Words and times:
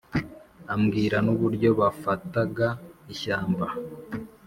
ambwira 0.73 1.17
n’uburyo 1.25 1.69
bafataga 1.79 2.67
ishyamba 3.13 3.67